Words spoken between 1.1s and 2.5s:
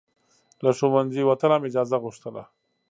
وتل هم اجازه غوښتله.